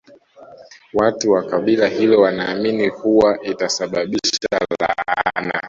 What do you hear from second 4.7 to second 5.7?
laana